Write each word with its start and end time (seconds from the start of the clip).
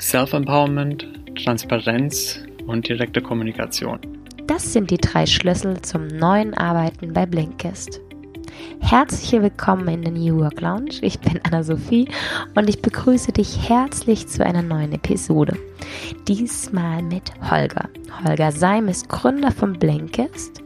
Self-Empowerment, 0.00 1.08
Transparenz 1.42 2.40
und 2.68 2.88
direkte 2.88 3.20
Kommunikation. 3.20 3.98
Das 4.46 4.72
sind 4.72 4.92
die 4.92 4.96
drei 4.96 5.26
Schlüssel 5.26 5.80
zum 5.82 6.06
neuen 6.06 6.54
Arbeiten 6.54 7.12
bei 7.12 7.26
Blinkist. 7.26 8.00
Herzlich 8.78 9.42
willkommen 9.42 9.88
in 9.88 10.02
der 10.02 10.12
New 10.12 10.38
Work 10.38 10.60
Lounge. 10.60 11.00
Ich 11.02 11.18
bin 11.18 11.40
Anna-Sophie 11.42 12.08
und 12.54 12.68
ich 12.68 12.80
begrüße 12.80 13.32
dich 13.32 13.68
herzlich 13.68 14.28
zu 14.28 14.46
einer 14.46 14.62
neuen 14.62 14.92
Episode. 14.92 15.56
Diesmal 16.28 17.02
mit 17.02 17.32
Holger. 17.50 17.88
Holger 18.24 18.52
Seim 18.52 18.86
ist 18.86 19.08
Gründer 19.08 19.50
von 19.50 19.72
Blinkist 19.72 20.62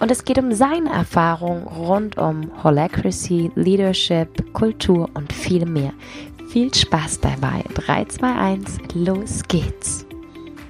und 0.00 0.10
es 0.10 0.24
geht 0.24 0.38
um 0.38 0.52
seine 0.52 0.90
Erfahrung 0.90 1.64
rund 1.64 2.16
um 2.16 2.50
Holacracy, 2.64 3.50
Leadership, 3.54 4.52
Kultur 4.54 5.10
und 5.12 5.30
viel 5.32 5.66
mehr. 5.66 5.92
Viel 6.50 6.74
Spaß 6.74 7.20
dabei. 7.20 7.62
3, 7.74 8.06
2, 8.06 8.34
1, 8.34 8.78
los 8.94 9.42
geht's. 9.46 10.04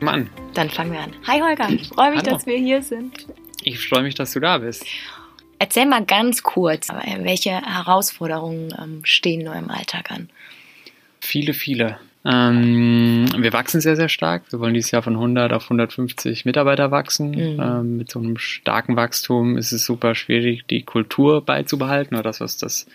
Mann. 0.01 0.29
Dann 0.52 0.69
fangen 0.69 0.93
wir 0.93 1.01
an. 1.01 1.12
Hi 1.27 1.41
Holger, 1.41 1.71
ich 1.71 1.88
freue 1.88 2.11
mich, 2.11 2.21
Hallo. 2.21 2.33
dass 2.33 2.45
wir 2.45 2.59
hier 2.59 2.83
sind. 2.83 3.27
Ich 3.62 3.88
freue 3.88 4.02
mich, 4.02 4.15
dass 4.15 4.33
du 4.33 4.41
da 4.41 4.59
bist. 4.59 4.85
Erzähl 5.59 5.87
mal 5.87 6.05
ganz 6.05 6.43
kurz, 6.43 6.88
welche 7.21 7.52
Herausforderungen 7.52 8.74
ähm, 8.79 9.01
stehen 9.05 9.43
nur 9.43 9.55
im 9.55 9.71
Alltag 9.71 10.11
an? 10.11 10.29
Viele, 11.19 11.55
viele. 11.55 11.99
Ähm, 12.27 13.27
wir 13.38 13.52
wachsen 13.55 13.80
sehr, 13.80 13.97
sehr 13.97 14.10
stark. 14.10 14.52
Wir 14.52 14.60
wollen 14.60 14.74
dieses 14.74 14.91
Jahr 14.91 15.02
von 15.02 15.15
100 15.15 15.55
auf 15.55 15.65
150 15.65 16.45
Mitarbeiter 16.45 16.91
wachsen. 16.91 17.30
Mhm. 17.30 17.59
Ähm, 17.59 17.97
mit 17.97 18.10
so 18.10 18.19
einem 18.19 18.37
starken 18.37 18.97
Wachstum 18.97 19.57
ist 19.57 19.73
es 19.73 19.87
super 19.87 20.15
schwierig, 20.15 20.66
die 20.66 20.83
Kultur 20.83 21.43
beizubehalten 21.43 22.16
oder 22.16 22.24
das, 22.24 22.41
was 22.41 22.59
das 22.59 22.87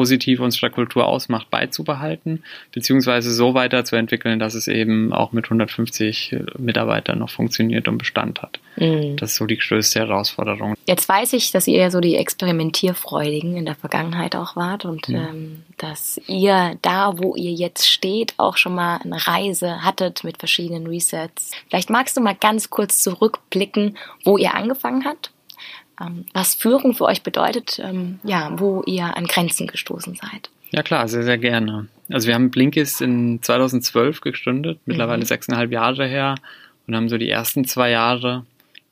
positiv 0.00 0.40
unserer 0.40 0.70
Kultur 0.70 1.06
ausmacht, 1.06 1.50
beizubehalten, 1.50 2.42
beziehungsweise 2.72 3.30
so 3.30 3.52
weiterzuentwickeln, 3.52 4.38
dass 4.38 4.54
es 4.54 4.66
eben 4.66 5.12
auch 5.12 5.32
mit 5.32 5.44
150 5.44 6.36
Mitarbeitern 6.56 7.18
noch 7.18 7.28
funktioniert 7.28 7.86
und 7.86 7.98
Bestand 7.98 8.40
hat. 8.40 8.60
Mhm. 8.76 9.18
Das 9.18 9.32
ist 9.32 9.36
so 9.36 9.44
die 9.44 9.58
größte 9.58 9.98
Herausforderung. 9.98 10.74
Jetzt 10.86 11.06
weiß 11.06 11.34
ich, 11.34 11.52
dass 11.52 11.66
ihr 11.66 11.76
ja 11.78 11.90
so 11.90 12.00
die 12.00 12.16
Experimentierfreudigen 12.16 13.58
in 13.58 13.66
der 13.66 13.74
Vergangenheit 13.74 14.36
auch 14.36 14.56
wart 14.56 14.86
und 14.86 15.06
Mhm. 15.10 15.14
ähm, 15.16 15.62
dass 15.76 16.18
ihr 16.26 16.78
da, 16.80 17.18
wo 17.18 17.36
ihr 17.36 17.52
jetzt 17.52 17.86
steht, 17.86 18.32
auch 18.38 18.56
schon 18.56 18.74
mal 18.74 19.00
eine 19.04 19.26
Reise 19.26 19.84
hattet 19.84 20.24
mit 20.24 20.38
verschiedenen 20.38 20.86
Resets. 20.86 21.50
Vielleicht 21.68 21.90
magst 21.90 22.16
du 22.16 22.22
mal 22.22 22.34
ganz 22.34 22.70
kurz 22.70 23.02
zurückblicken, 23.02 23.98
wo 24.24 24.38
ihr 24.38 24.54
angefangen 24.54 25.04
habt, 25.04 25.30
was 26.32 26.54
Führung 26.54 26.94
für 26.94 27.04
euch 27.04 27.22
bedeutet, 27.22 27.80
ähm, 27.82 28.18
ja, 28.24 28.52
wo 28.58 28.82
ihr 28.86 29.16
an 29.16 29.26
Grenzen 29.26 29.66
gestoßen 29.66 30.14
seid. 30.14 30.50
Ja 30.70 30.82
klar, 30.82 31.08
sehr, 31.08 31.24
sehr 31.24 31.38
gerne. 31.38 31.88
Also 32.10 32.28
wir 32.28 32.34
haben 32.34 32.50
Blinkist 32.50 33.00
in 33.00 33.42
2012 33.42 34.20
gegründet, 34.20 34.78
mittlerweile 34.86 35.20
Mhm. 35.22 35.26
sechseinhalb 35.26 35.72
Jahre 35.72 36.06
her 36.06 36.36
und 36.86 36.94
haben 36.96 37.08
so 37.08 37.18
die 37.18 37.28
ersten 37.28 37.64
zwei 37.64 37.90
Jahre 37.90 38.44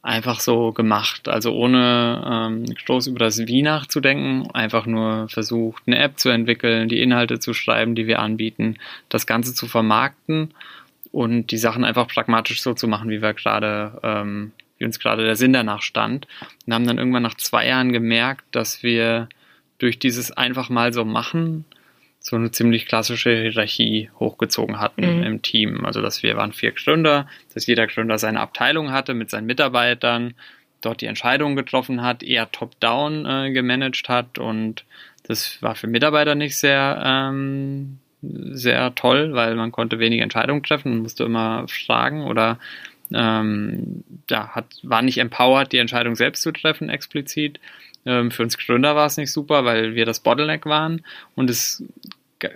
einfach 0.02 0.40
so 0.40 0.72
gemacht, 0.72 1.28
also 1.28 1.52
ohne 1.54 2.22
ähm, 2.28 2.64
groß 2.86 3.08
über 3.08 3.18
das 3.18 3.38
Wie 3.38 3.62
nachzudenken, 3.62 4.48
einfach 4.52 4.86
nur 4.86 5.28
versucht, 5.28 5.82
eine 5.86 5.98
App 5.98 6.18
zu 6.18 6.28
entwickeln, 6.30 6.88
die 6.88 7.02
Inhalte 7.02 7.40
zu 7.40 7.52
schreiben, 7.52 7.94
die 7.94 8.06
wir 8.06 8.20
anbieten, 8.20 8.76
das 9.08 9.26
Ganze 9.26 9.54
zu 9.54 9.66
vermarkten 9.66 10.54
und 11.12 11.50
die 11.50 11.58
Sachen 11.58 11.84
einfach 11.84 12.06
pragmatisch 12.08 12.62
so 12.62 12.74
zu 12.74 12.86
machen, 12.88 13.10
wie 13.10 13.22
wir 13.22 13.34
gerade, 13.34 13.98
ähm, 14.02 14.52
wie 14.78 14.84
uns 14.84 14.98
gerade 14.98 15.24
der 15.24 15.36
Sinn 15.36 15.52
danach 15.52 15.82
stand. 15.82 16.26
Und 16.66 16.74
haben 16.74 16.86
dann 16.86 16.98
irgendwann 16.98 17.22
nach 17.22 17.36
zwei 17.36 17.66
Jahren 17.66 17.92
gemerkt, 17.92 18.44
dass 18.52 18.82
wir 18.82 19.28
durch 19.78 19.98
dieses 19.98 20.32
einfach 20.32 20.68
mal 20.70 20.92
so 20.92 21.04
machen 21.04 21.64
so 22.20 22.36
eine 22.36 22.50
ziemlich 22.50 22.86
klassische 22.86 23.30
Hierarchie 23.30 24.10
hochgezogen 24.18 24.80
hatten 24.80 25.02
Mhm. 25.02 25.22
im 25.22 25.42
Team. 25.42 25.84
Also 25.86 26.02
dass 26.02 26.22
wir 26.22 26.36
waren 26.36 26.52
vier 26.52 26.72
Gründer, 26.72 27.26
dass 27.54 27.66
jeder 27.66 27.86
Gründer 27.86 28.18
seine 28.18 28.40
Abteilung 28.40 28.90
hatte 28.90 29.14
mit 29.14 29.30
seinen 29.30 29.46
Mitarbeitern, 29.46 30.34
dort 30.80 31.00
die 31.00 31.06
Entscheidungen 31.06 31.56
getroffen 31.56 32.02
hat, 32.02 32.22
eher 32.22 32.50
top-down 32.50 33.26
äh, 33.26 33.50
gemanagt 33.52 34.08
hat 34.08 34.38
und 34.38 34.84
das 35.26 35.60
war 35.62 35.74
für 35.74 35.86
Mitarbeiter 35.86 36.34
nicht 36.34 36.56
sehr 36.56 37.02
ähm, 37.04 37.98
sehr 38.20 38.94
toll, 38.96 39.34
weil 39.34 39.54
man 39.54 39.70
konnte 39.70 39.98
wenige 40.00 40.22
Entscheidungen 40.22 40.62
treffen 40.62 40.92
und 40.92 41.02
musste 41.02 41.24
immer 41.24 41.66
fragen 41.68 42.24
oder 42.24 42.58
ähm, 43.12 44.04
ja, 44.30 44.48
hat, 44.48 44.66
war 44.82 45.02
nicht 45.02 45.18
empowered, 45.18 45.72
die 45.72 45.78
Entscheidung 45.78 46.14
selbst 46.16 46.42
zu 46.42 46.52
treffen, 46.52 46.88
explizit. 46.90 47.60
Ähm, 48.06 48.30
für 48.30 48.42
uns 48.42 48.56
Gründer 48.58 48.94
war 48.96 49.06
es 49.06 49.16
nicht 49.16 49.32
super, 49.32 49.64
weil 49.64 49.94
wir 49.94 50.04
das 50.06 50.20
Bottleneck 50.20 50.66
waren 50.66 51.02
und 51.34 51.50
es 51.50 51.82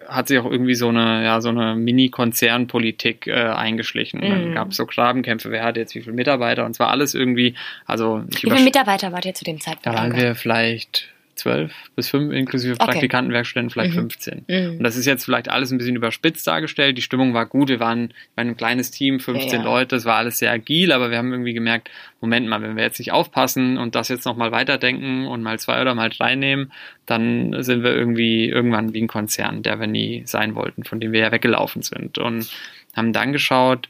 hat 0.09 0.29
sich 0.29 0.39
auch 0.39 0.49
irgendwie 0.49 0.77
so 0.77 0.91
eine, 0.91 1.25
ja, 1.25 1.41
so 1.41 1.49
eine 1.49 1.75
Mini-Konzernpolitik 1.75 3.27
äh, 3.27 3.33
eingeschlichen. 3.33 4.21
Dann 4.21 4.51
Mhm. 4.51 4.55
gab 4.55 4.71
es 4.71 4.77
so 4.77 4.87
Grabenkämpfe, 4.87 5.51
wer 5.51 5.65
hat 5.65 5.77
jetzt 5.77 5.95
wie 5.95 6.01
viele 6.03 6.15
Mitarbeiter 6.15 6.65
und 6.65 6.75
zwar 6.75 6.91
alles 6.91 7.15
irgendwie, 7.15 7.55
also 7.87 8.23
Wie 8.29 8.37
viele 8.37 8.63
Mitarbeiter 8.63 9.11
wart 9.13 9.25
ihr 9.27 9.35
zu 9.35 9.45
dem 9.45 9.61
Zeitpunkt? 9.61 9.87
da 9.87 9.95
waren 10.03 10.15
wir 10.17 10.35
vielleicht 10.35 11.12
zwölf 11.35 11.73
bis 11.97 12.09
fünf, 12.11 12.33
inklusive 12.33 12.75
Okay. 12.75 12.85
Praktikanten, 12.85 13.33
Werkstudenten, 13.33 13.71
vielleicht 13.71 13.95
Mhm. 13.95 14.11
15. 14.11 14.45
Mhm. 14.47 14.77
Und 14.79 14.83
das 14.83 14.97
ist 14.97 15.07
jetzt 15.07 15.25
vielleicht 15.25 15.49
alles 15.51 15.71
ein 15.73 15.79
bisschen 15.79 15.97
überspitzt 15.97 16.47
dargestellt. 16.47 16.99
Die 16.99 17.03
Stimmung 17.03 17.33
war 17.35 17.47
gut. 17.47 17.69
Wir 17.69 17.81
waren, 17.81 18.09
wir 18.09 18.15
waren 18.37 18.49
ein 18.49 18.57
kleines 18.57 18.91
Team, 18.91 19.19
15 19.19 19.51
Ja, 19.51 19.57
ja. 19.59 19.65
Leute. 19.65 19.97
Es 19.97 20.05
war 20.05 20.17
alles 20.17 20.39
sehr 20.39 20.51
agil, 20.51 20.93
aber 20.93 21.11
wir 21.11 21.19
haben 21.19 21.33
irgendwie 21.33 21.55
gemerkt, 21.55 21.91
Moment 22.21 22.47
mal, 22.49 22.61
wenn 22.63 22.77
wir 22.77 22.83
jetzt 22.85 22.99
nicht 22.99 23.13
aufpassen 23.13 23.79
und 23.79 23.95
das 23.95 24.09
jetzt 24.09 24.27
nochmal 24.27 24.53
weiterdenken 24.53 25.27
und 25.27 25.43
mal 25.43 25.59
zwei 25.59 25.81
oder 25.81 25.95
mal 25.95 26.11
drei 26.11 26.35
nehmen, 26.35 26.71
dann 27.07 27.63
sind 27.63 27.83
wir 27.83 27.95
irgendwie 27.95 28.49
irgendwann 28.49 28.93
wie 28.93 29.03
ein 29.03 29.09
Konzern, 29.09 29.63
der 29.63 29.81
wir 29.81 29.87
nie 29.87 30.23
sein 30.27 30.55
wollten, 30.55 30.85
von 30.85 31.01
dem 31.01 31.13
wir 31.13 31.21
ja 31.21 31.33
weggelaufen 31.33 31.83
sind. 31.83 32.19
Und 32.19 32.49
haben 32.95 33.13
dann 33.13 33.33
geschaut, 33.33 33.89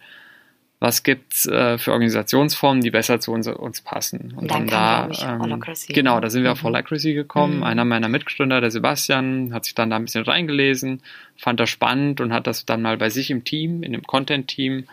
was 0.83 1.05
gibt's 1.05 1.47
äh, 1.47 1.79
für 1.79 1.93
Organisationsformen, 1.93 2.83
die 2.83 2.91
besser 2.91 3.21
zu 3.21 3.31
uns, 3.31 3.47
uns 3.47 3.81
passen. 3.83 4.35
Und 4.37 4.51
dann 4.51 4.67
ich, 5.13 5.25
Holacracy. 5.25 5.93
Genau, 5.93 6.19
da 6.19 6.29
sind 6.29 6.43
wir 6.43 6.51
auf 6.51 6.63
Mhm. 6.63 6.67
Holacracy 6.67 7.15
gekommen. 7.15 7.59
Mhm. 7.59 7.63
Einer 7.63 7.85
meiner 7.85 8.09
Mitgründer, 8.09 8.61
der 8.61 8.73
Sebastian, 8.73 9.55
hat 9.55 9.65
sich 9.65 9.77
dann 9.77 9.91
da 9.91 9.97
ein 9.97 10.05
bisschen 10.05 10.25
reingelesen, 10.25 11.01
fand 11.37 11.61
das 11.61 11.71
spannend 11.71 12.21
und 12.21 12.33
hat 12.33 12.49
das 12.49 12.67
dann 12.67 12.83
mal 12.83 12.97
bei 12.97 13.11
sich 13.11 13.31
im 13.31 13.45
Team, 13.45 13.85
in 13.85 13.93
dem 13.93 14.03
Content-Team 14.03 14.89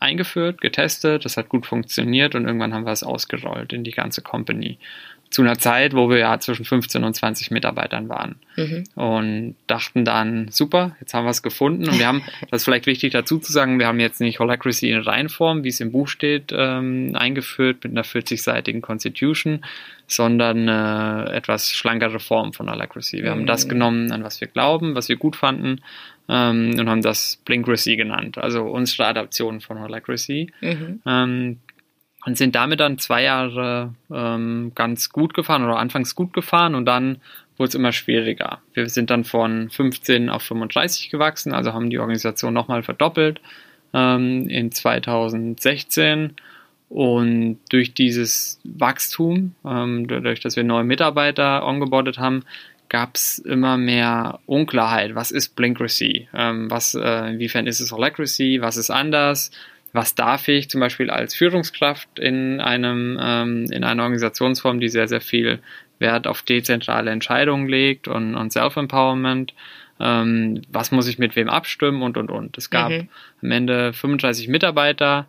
eingeführt, 0.00 0.60
getestet. 0.60 1.24
Das 1.24 1.36
hat 1.36 1.48
gut 1.48 1.64
funktioniert 1.64 2.34
und 2.34 2.46
irgendwann 2.46 2.74
haben 2.74 2.84
wir 2.84 2.92
es 2.92 3.04
ausgerollt 3.04 3.72
in 3.72 3.84
die 3.84 3.92
ganze 3.92 4.22
Company. 4.22 4.78
Zu 5.30 5.42
einer 5.42 5.58
Zeit, 5.58 5.94
wo 5.94 6.10
wir 6.10 6.18
ja 6.18 6.40
zwischen 6.40 6.64
15 6.64 7.04
und 7.04 7.14
20 7.14 7.52
Mitarbeitern 7.52 8.08
waren 8.08 8.34
Mhm. 8.56 8.84
und 8.96 9.54
dachten 9.68 10.04
dann, 10.04 10.48
super, 10.50 10.96
jetzt 11.00 11.14
haben 11.14 11.24
wir 11.24 11.30
es 11.30 11.42
gefunden. 11.42 11.88
Und 11.88 12.00
wir 12.00 12.06
haben, 12.08 12.22
das 12.50 12.62
ist 12.62 12.64
vielleicht 12.64 12.86
wichtig 12.86 13.12
dazu 13.12 13.38
zu 13.38 13.52
sagen, 13.52 13.78
wir 13.78 13.86
haben 13.86 14.00
jetzt 14.00 14.20
nicht 14.20 14.40
Holacracy 14.40 14.90
in 14.90 14.98
Reihenform, 14.98 15.62
wie 15.62 15.68
es 15.68 15.78
im 15.78 15.92
Buch 15.92 16.08
steht, 16.08 16.52
ähm, 16.52 17.12
eingeführt 17.14 17.84
mit 17.84 17.92
einer 17.92 18.04
40-seitigen 18.04 18.80
Constitution, 18.82 19.64
sondern 20.08 20.68
eine 20.68 21.30
etwas 21.32 21.72
schlankere 21.72 22.18
Form 22.18 22.52
von 22.52 22.68
Holacracy. 22.68 23.22
Wir 23.22 23.30
haben 23.30 23.46
das 23.46 23.66
Mhm. 23.66 23.68
genommen, 23.70 24.10
an 24.12 24.24
was 24.24 24.40
wir 24.40 24.48
glauben, 24.48 24.96
was 24.96 25.08
wir 25.08 25.16
gut 25.16 25.36
fanden 25.36 25.80
ähm, 26.28 26.74
und 26.76 26.88
haben 26.88 27.02
das 27.02 27.40
Blinkracy 27.44 27.94
genannt, 27.96 28.36
also 28.36 28.62
unsere 28.64 29.06
Adaption 29.06 29.60
von 29.60 29.78
Holacracy. 29.78 30.50
Mhm. 30.60 31.02
Ähm, 31.06 31.58
und 32.26 32.36
sind 32.36 32.54
damit 32.54 32.80
dann 32.80 32.98
zwei 32.98 33.22
Jahre 33.22 33.94
ähm, 34.12 34.72
ganz 34.74 35.10
gut 35.10 35.34
gefahren 35.34 35.64
oder 35.64 35.78
anfangs 35.78 36.14
gut 36.14 36.32
gefahren 36.32 36.74
und 36.74 36.84
dann 36.84 37.20
wurde 37.56 37.68
es 37.68 37.74
immer 37.74 37.92
schwieriger. 37.92 38.60
Wir 38.72 38.88
sind 38.88 39.10
dann 39.10 39.24
von 39.24 39.70
15 39.70 40.30
auf 40.30 40.42
35 40.42 41.10
gewachsen, 41.10 41.52
also 41.52 41.72
haben 41.72 41.90
die 41.90 41.98
Organisation 41.98 42.54
nochmal 42.54 42.82
verdoppelt 42.82 43.40
ähm, 43.92 44.48
in 44.48 44.72
2016 44.72 46.34
und 46.90 47.60
durch 47.70 47.94
dieses 47.94 48.60
Wachstum, 48.64 49.54
ähm, 49.64 50.08
dadurch, 50.08 50.40
dass 50.40 50.56
wir 50.56 50.64
neue 50.64 50.84
Mitarbeiter 50.84 51.64
ongeboardet 51.64 52.18
haben, 52.18 52.44
gab 52.88 53.14
es 53.14 53.38
immer 53.38 53.76
mehr 53.76 54.40
Unklarheit. 54.46 55.14
Was 55.14 55.30
ist 55.30 55.54
Blinkracy? 55.54 56.28
Ähm, 56.34 56.68
was, 56.68 56.94
äh, 56.94 57.30
inwiefern 57.30 57.68
ist 57.68 57.78
es 57.78 57.92
Holacracy? 57.92 58.60
Was 58.60 58.76
ist 58.76 58.90
anders? 58.90 59.52
Was 59.92 60.14
darf 60.14 60.48
ich 60.48 60.70
zum 60.70 60.80
Beispiel 60.80 61.10
als 61.10 61.34
Führungskraft 61.34 62.18
in 62.18 62.60
einem 62.60 63.18
ähm, 63.20 63.66
in 63.70 63.84
einer 63.84 64.02
Organisationsform, 64.04 64.80
die 64.80 64.88
sehr 64.88 65.08
sehr 65.08 65.20
viel 65.20 65.58
Wert 65.98 66.26
auf 66.26 66.42
dezentrale 66.42 67.10
Entscheidungen 67.10 67.68
legt 67.68 68.08
und, 68.08 68.34
und 68.34 68.52
Self-Empowerment? 68.52 69.54
Ähm, 69.98 70.62
was 70.70 70.92
muss 70.92 71.08
ich 71.08 71.18
mit 71.18 71.36
wem 71.36 71.48
abstimmen 71.50 72.02
und 72.02 72.16
und 72.16 72.30
und. 72.30 72.56
Es 72.56 72.70
gab 72.70 72.90
Mhm. 72.90 73.08
am 73.42 73.50
Ende 73.50 73.92
35 73.92 74.48
Mitarbeiter, 74.48 75.26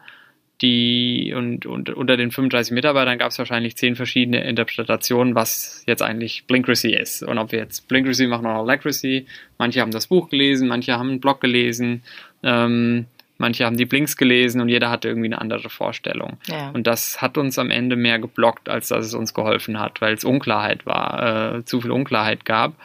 die 0.62 1.34
und, 1.36 1.66
und 1.66 1.90
unter 1.90 2.18
den 2.18 2.30
35 2.32 2.72
Mitarbeitern 2.72 3.18
gab 3.18 3.32
es 3.32 3.40
wahrscheinlich 3.40 3.76
zehn 3.78 3.96
verschiedene 3.96 4.44
Interpretationen, 4.44 5.34
was 5.34 5.84
jetzt 5.88 6.04
eigentlich 6.04 6.46
Blinkracy 6.46 6.94
ist. 6.94 7.24
Und 7.24 7.38
ob 7.40 7.52
wir 7.52 7.60
jetzt 7.60 7.88
Blinkracy 7.88 8.28
machen 8.28 8.46
oder 8.46 8.58
Holacracy. 8.60 9.26
Manche 9.58 9.82
haben 9.82 9.92
das 9.92 10.08
Buch 10.08 10.30
gelesen, 10.30 10.68
manche 10.68 10.94
haben 10.94 11.10
einen 11.10 11.20
Blog 11.20 11.42
gelesen, 11.42 12.04
ähm, 12.44 13.08
manche 13.42 13.66
haben 13.66 13.76
die 13.76 13.86
Blinks 13.86 14.16
gelesen 14.16 14.62
und 14.62 14.70
jeder 14.70 14.90
hatte 14.90 15.10
irgendwie 15.10 15.28
eine 15.28 15.42
andere 15.42 15.70
Vorstellung. 15.70 16.38
Ja. 16.48 16.70
Und 16.70 16.88
das 16.88 17.22
hat 17.22 17.38
uns 17.38 17.60
am 17.60 17.70
Ende 17.70 17.98
mehr 17.98 18.20
geblockt, 18.20 18.70
als 18.70 18.88
dass 18.88 19.06
es 19.06 19.14
uns 19.14 19.34
geholfen 19.34 19.80
hat, 19.80 20.00
weil 20.00 20.14
es 20.14 20.24
Unklarheit 20.24 20.86
war, 20.86 21.58
äh, 21.58 21.66
zu 21.66 21.82
viel 21.82 21.92
Unklarheit 21.92 22.46
gab. 22.46 22.76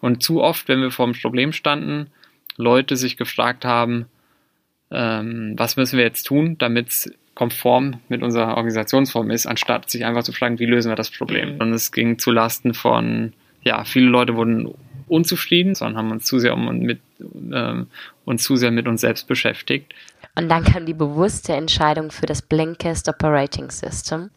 Und 0.00 0.22
zu 0.22 0.42
oft, 0.42 0.68
wenn 0.68 0.80
wir 0.80 0.90
vor 0.90 1.06
dem 1.06 1.20
Problem 1.20 1.52
standen, 1.52 2.10
Leute 2.56 2.96
sich 2.96 3.16
gefragt 3.16 3.64
haben, 3.64 4.06
ähm, 4.90 5.54
was 5.56 5.76
müssen 5.76 5.98
wir 5.98 6.04
jetzt 6.04 6.24
tun, 6.24 6.56
damit 6.58 6.88
es 6.88 7.12
konform 7.34 8.00
mit 8.08 8.22
unserer 8.22 8.56
Organisationsform 8.56 9.30
ist, 9.30 9.46
anstatt 9.46 9.90
sich 9.90 10.04
einfach 10.04 10.22
zu 10.22 10.32
fragen, 10.32 10.58
wie 10.58 10.66
lösen 10.66 10.90
wir 10.90 10.96
das 10.96 11.10
Problem. 11.10 11.54
Mhm. 11.54 11.60
Und 11.60 11.72
es 11.72 11.90
ging 11.90 12.18
zu 12.18 12.30
Lasten 12.30 12.74
von, 12.74 13.32
ja, 13.62 13.84
viele 13.84 14.06
Leute 14.06 14.36
wurden 14.36 14.72
unzufrieden, 15.14 15.74
sondern 15.74 15.96
haben 15.96 16.10
uns 16.10 16.24
zu 16.24 16.38
sehr 16.38 16.54
um 16.54 16.78
mit 16.78 17.00
ähm, 17.52 17.86
uns 18.24 18.42
zu 18.42 18.56
sehr 18.56 18.70
mit 18.70 18.86
uns 18.86 19.00
selbst 19.00 19.26
beschäftigt. 19.26 19.94
Und 20.34 20.48
dann 20.48 20.64
kam 20.64 20.86
die 20.86 20.94
bewusste 20.94 21.52
Entscheidung 21.52 22.10
für 22.10 22.26
das 22.26 22.42
Blinkist 22.42 23.08
Operating 23.08 23.70
System, 23.70 24.30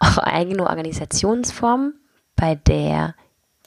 eure 0.00 0.26
eigene 0.26 0.66
Organisationsform, 0.66 1.94
bei 2.36 2.54
der 2.54 3.14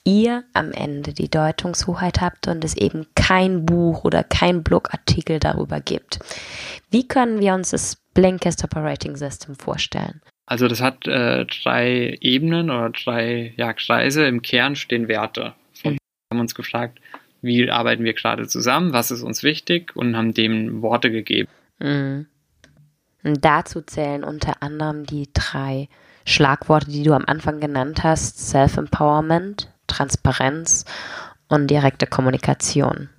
ihr 0.04 0.45
am 0.54 0.71
Ende 0.71 1.13
die 1.13 1.30
Deutungshoheit 1.30 2.21
habt 2.21 2.48
und 2.48 2.63
es 2.63 2.75
eben 2.75 3.06
kein 3.15 3.65
Buch 3.65 4.06
oder 4.06 4.24
kein 4.24 4.63
Blogartikel 4.63 5.39
darüber 5.39 5.81
gibt. 5.81 6.19
Wie 6.89 7.07
können 7.07 7.42
wir 7.42 7.54
uns 7.54 7.71
das 7.71 7.98
Blinkist 8.13 8.63
Operating 8.63 9.18
System 9.18 9.56
vorstellen? 9.56 10.21
Also 10.45 10.69
das 10.69 10.81
hat 10.81 11.06
äh, 11.07 11.45
drei 11.45 12.18
Ebenen 12.21 12.69
oder 12.69 12.89
drei 12.89 13.54
ja, 13.57 13.74
Kreise. 13.74 14.25
Im 14.25 14.42
Kern 14.42 14.77
stehen 14.77 15.09
Werte. 15.09 15.54
Mhm. 16.37 16.39
haben 16.39 16.41
uns 16.41 16.55
gefragt, 16.55 16.99
wie 17.41 17.69
arbeiten 17.69 18.03
wir 18.03 18.13
gerade 18.13 18.47
zusammen, 18.47 18.93
was 18.93 19.11
ist 19.11 19.21
uns 19.21 19.43
wichtig 19.43 19.95
und 19.95 20.15
haben 20.15 20.33
dem 20.33 20.81
Worte 20.81 21.11
gegeben. 21.11 21.49
Mhm. 21.79 22.27
Und 23.23 23.43
dazu 23.43 23.81
zählen 23.81 24.23
unter 24.23 24.61
anderem 24.61 25.05
die 25.05 25.29
drei 25.33 25.89
Schlagworte, 26.25 26.91
die 26.91 27.03
du 27.03 27.13
am 27.13 27.25
Anfang 27.25 27.59
genannt 27.59 28.03
hast, 28.03 28.39
Self-Empowerment, 28.49 29.69
Transparenz 29.87 30.85
und 31.47 31.67
direkte 31.67 32.05
Kommunikation. 32.05 33.09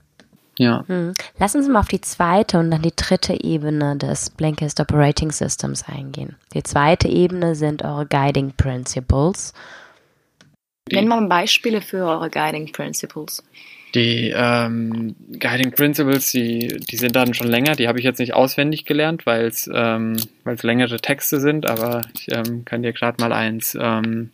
Ja. 0.59 0.85
Hm. 0.89 1.15
Lass 1.39 1.55
uns 1.55 1.69
mal 1.69 1.81
auf 1.81 1.89
die 1.89 2.01
zweite 2.01 2.59
und 2.59 2.71
dann 2.71 2.83
die 2.83 2.95
dritte 2.95 3.43
Ebene 3.43 3.97
des 3.97 4.31
Blinkist 4.31 4.81
Operating 4.81 5.31
Systems 5.31 5.85
eingehen. 5.89 6.37
Die 6.53 6.65
zweite 6.65 7.09
Ebene 7.09 7.55
sind 7.55 7.85
eure 7.85 8.07
Guiding 8.07 8.53
Principles. 8.57 9.55
Nenn 10.97 11.09
mal 11.09 11.27
Beispiele 11.29 11.81
für 11.81 12.05
eure 12.05 12.31
Guiding 12.31 12.73
Principles. 12.73 13.43
Die 13.95 14.33
ähm, 14.35 15.17
Guiding 15.39 15.73
Principles, 15.73 16.31
die, 16.31 16.69
die 16.69 16.97
sind 16.97 17.17
dann 17.17 17.33
schon 17.33 17.49
länger, 17.49 17.75
die 17.75 17.89
habe 17.89 17.99
ich 17.99 18.05
jetzt 18.05 18.19
nicht 18.19 18.35
auswendig 18.35 18.85
gelernt, 18.85 19.25
weil 19.25 19.47
es 19.47 19.69
ähm, 19.73 20.17
längere 20.63 21.01
Texte 21.01 21.41
sind, 21.41 21.69
aber 21.69 22.03
ich 22.15 22.31
ähm, 22.31 22.67
kann 22.67 22.83
dir 22.83 22.93
gerade 22.93 23.17
mal 23.21 23.33
eins, 23.33 23.77
ähm, 23.81 24.31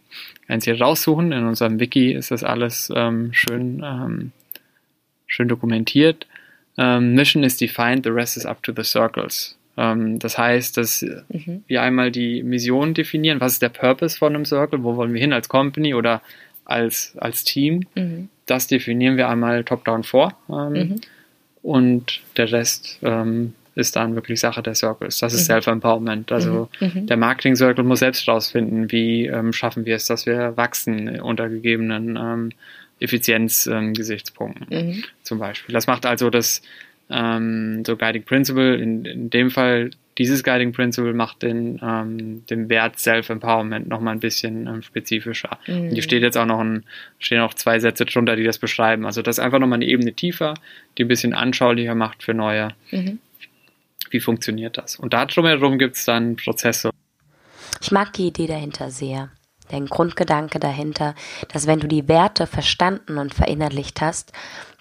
eins 0.48 0.64
hier 0.64 0.80
raussuchen. 0.80 1.30
In 1.30 1.46
unserem 1.46 1.78
Wiki 1.78 2.12
ist 2.12 2.32
das 2.32 2.42
alles 2.42 2.92
ähm, 2.94 3.32
schön, 3.32 3.80
ähm, 3.84 4.32
schön 5.26 5.46
dokumentiert. 5.46 6.26
Ähm, 6.76 7.14
Mission 7.14 7.44
is 7.44 7.56
defined, 7.56 8.04
the 8.04 8.10
rest 8.10 8.36
is 8.36 8.46
up 8.46 8.60
to 8.64 8.72
the 8.74 8.82
circles. 8.82 9.56
Ähm, 9.76 10.18
das 10.18 10.38
heißt, 10.38 10.76
dass 10.76 11.02
mhm. 11.02 11.64
wir 11.66 11.82
einmal 11.82 12.10
die 12.10 12.42
Mission 12.42 12.94
definieren, 12.94 13.40
was 13.40 13.54
ist 13.54 13.62
der 13.62 13.68
Purpose 13.68 14.16
von 14.16 14.34
einem 14.34 14.44
Circle, 14.44 14.82
wo 14.82 14.96
wollen 14.96 15.12
wir 15.12 15.20
hin 15.20 15.32
als 15.32 15.48
Company 15.48 15.94
oder 15.94 16.22
als, 16.64 17.14
als 17.18 17.44
Team. 17.44 17.86
Mhm. 17.94 18.28
Das 18.46 18.66
definieren 18.66 19.16
wir 19.16 19.28
einmal 19.28 19.64
top-down 19.64 20.04
vor. 20.04 20.36
Ähm, 20.48 20.72
mhm. 20.72 21.00
Und 21.62 22.20
der 22.36 22.52
Rest 22.52 22.98
ähm, 23.02 23.54
ist 23.74 23.96
dann 23.96 24.14
wirklich 24.14 24.38
Sache 24.40 24.62
der 24.62 24.74
Circles. 24.74 25.18
Das 25.18 25.32
ist 25.32 25.42
mhm. 25.42 25.54
Self-Empowerment. 25.54 26.30
Also 26.30 26.68
mhm. 26.80 26.92
Mhm. 26.94 27.06
der 27.06 27.16
Marketing-Circle 27.16 27.84
muss 27.84 28.00
selbst 28.00 28.26
herausfinden, 28.26 28.92
wie 28.92 29.26
ähm, 29.26 29.52
schaffen 29.52 29.84
wir 29.84 29.96
es, 29.96 30.06
dass 30.06 30.26
wir 30.26 30.56
wachsen 30.56 31.20
unter 31.20 31.48
gegebenen 31.48 32.16
ähm, 32.16 32.50
Effizienzgesichtspunkten 33.00 34.66
ähm, 34.70 35.04
zum 35.22 35.38
Beispiel. 35.38 35.72
Das 35.72 35.86
macht 35.86 36.06
also 36.06 36.30
das 36.30 36.62
ähm, 37.10 37.84
so 37.86 37.96
Guiding 37.96 38.24
Principle, 38.24 38.76
in, 38.76 39.04
in 39.04 39.30
dem 39.30 39.50
Fall 39.50 39.90
dieses 40.18 40.44
Guiding 40.44 40.72
Principle 40.72 41.12
macht 41.12 41.42
den, 41.42 41.80
ähm, 41.82 42.46
den 42.46 42.68
Wert 42.68 42.98
Self-Empowerment 42.98 43.88
nochmal 43.88 44.14
ein 44.14 44.20
bisschen 44.20 44.66
ähm, 44.66 44.82
spezifischer. 44.82 45.58
Mhm. 45.66 45.90
Hier 45.90 46.02
steht 46.02 46.22
jetzt 46.22 46.36
auch 46.36 46.46
noch 46.46 46.60
ein, 46.60 46.84
stehen 47.18 47.40
auch 47.40 47.54
zwei 47.54 47.78
Sätze 47.80 48.04
drunter, 48.04 48.36
die 48.36 48.44
das 48.44 48.58
beschreiben. 48.58 49.06
Also 49.06 49.22
das 49.22 49.38
ist 49.38 49.44
einfach 49.44 49.58
nochmal 49.58 49.78
eine 49.78 49.86
Ebene 49.86 50.12
tiefer, 50.12 50.54
die 50.96 51.04
ein 51.04 51.08
bisschen 51.08 51.34
anschaulicher 51.34 51.94
macht 51.94 52.22
für 52.22 52.34
Neue. 52.34 52.68
Mhm. 52.90 53.18
Wie 54.10 54.20
funktioniert 54.20 54.78
das? 54.78 54.96
Und 54.96 55.12
da 55.12 55.26
drumherum 55.26 55.78
gibt 55.78 55.96
es 55.96 56.04
dann 56.04 56.36
Prozesse. 56.36 56.90
Ich 57.82 57.90
mag 57.90 58.12
die 58.12 58.28
Idee 58.28 58.46
dahinter 58.46 58.90
sehr. 58.90 59.30
Der 59.72 59.80
Grundgedanke 59.80 60.60
dahinter, 60.60 61.14
dass 61.52 61.66
wenn 61.66 61.80
du 61.80 61.88
die 61.88 62.06
Werte 62.06 62.46
verstanden 62.46 63.18
und 63.18 63.34
verinnerlicht 63.34 64.00
hast, 64.00 64.32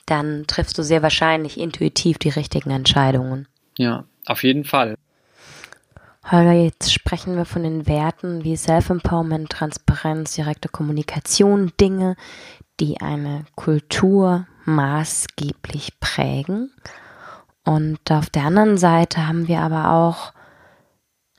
dann 0.05 0.45
triffst 0.47 0.77
du 0.77 0.83
sehr 0.83 1.01
wahrscheinlich 1.01 1.59
intuitiv 1.59 2.17
die 2.17 2.29
richtigen 2.29 2.71
Entscheidungen. 2.71 3.47
Ja, 3.77 4.05
auf 4.25 4.43
jeden 4.43 4.65
Fall. 4.65 4.95
Holger, 6.31 6.53
jetzt 6.53 6.93
sprechen 6.93 7.35
wir 7.35 7.45
von 7.45 7.63
den 7.63 7.85
Werten 7.85 8.43
wie 8.43 8.55
Self-Empowerment, 8.55 9.49
Transparenz, 9.49 10.35
direkte 10.35 10.69
Kommunikation, 10.69 11.73
Dinge, 11.79 12.15
die 12.79 13.01
eine 13.01 13.45
Kultur 13.55 14.47
maßgeblich 14.65 15.99
prägen. 15.99 16.71
Und 17.65 18.11
auf 18.11 18.29
der 18.29 18.45
anderen 18.45 18.77
Seite 18.77 19.27
haben 19.27 19.47
wir 19.47 19.59
aber 19.59 19.91
auch, 19.91 20.33